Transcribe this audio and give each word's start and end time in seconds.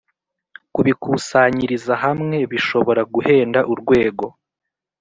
kubikusanyiriza 0.73 1.93
hamwe 2.03 2.37
bishobora 2.51 3.01
guhenda 3.13 3.59
urwego. 3.73 4.25